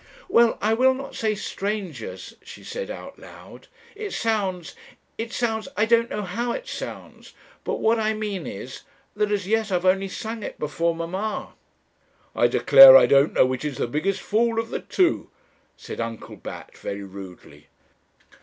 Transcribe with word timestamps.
"'Well, 0.29 0.57
I 0.63 0.73
will 0.73 0.95
not 0.95 1.13
say 1.13 1.35
strangers,' 1.35 2.35
she 2.41 2.63
said 2.63 2.89
out 2.89 3.19
loud; 3.19 3.67
'it 3.95 4.11
sounds 4.13 4.73
it 5.19 5.31
sounds 5.31 5.67
I 5.77 5.85
don't 5.85 6.09
know 6.09 6.23
how 6.23 6.53
it 6.53 6.67
sounds. 6.67 7.35
But 7.63 7.75
what 7.75 7.99
I 7.99 8.15
mean 8.15 8.47
is, 8.47 8.81
that 9.15 9.31
as 9.31 9.45
yet 9.45 9.71
I've 9.71 9.85
only 9.85 10.07
sung 10.07 10.41
it 10.41 10.57
before 10.57 10.95
mamma!'" 10.95 11.53
'I 12.35 12.47
declare 12.47 12.97
I 12.97 13.05
don't 13.05 13.33
know 13.33 13.45
which 13.45 13.63
is 13.63 13.77
the 13.77 13.85
biggest 13.85 14.21
fool 14.21 14.57
of 14.57 14.71
the 14.71 14.79
two,' 14.81 15.29
said 15.77 16.01
Uncle 16.01 16.35
Bat, 16.35 16.75
very 16.79 17.03
rudely.' 17.03 17.67